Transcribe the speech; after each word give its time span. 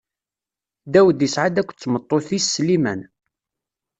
Dawed 0.91 1.19
isɛa-d 1.27 1.61
akked 1.61 1.77
tmeṭṭut-is 1.77 2.45
Sliman. 2.53 3.01